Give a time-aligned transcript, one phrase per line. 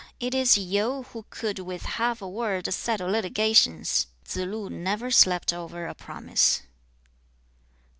[0.19, 4.45] it is Yu, who could with half a word settle litigations!' 2.
[4.45, 6.63] Tsze lu never slept over a promise.